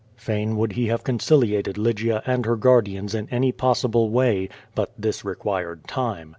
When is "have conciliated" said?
0.87-1.77